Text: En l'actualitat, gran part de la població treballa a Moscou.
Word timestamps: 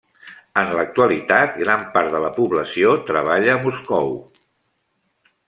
En 0.59 0.69
l'actualitat, 0.77 1.53
gran 1.65 1.83
part 1.97 2.15
de 2.15 2.21
la 2.23 2.33
població 2.39 2.95
treballa 3.11 3.55
a 3.57 3.61
Moscou. 3.67 4.11